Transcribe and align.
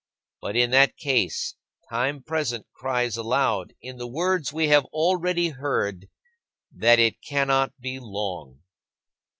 But 0.41 0.55
in 0.55 0.71
that 0.71 0.97
case, 0.97 1.53
time 1.91 2.23
present 2.23 2.65
cries 2.73 3.17
aloud, 3.17 3.75
in 3.83 3.97
the 3.97 4.07
words 4.07 4.51
we 4.51 4.67
have 4.69 4.85
already 4.85 5.49
heard, 5.49 6.09
that 6.75 6.97
it 6.97 7.21
cannot 7.21 7.79
be 7.79 7.99
"long." 8.01 8.61